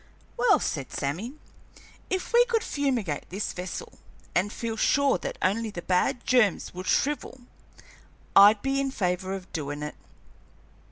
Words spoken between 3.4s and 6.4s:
vessel and feel sure that only the bad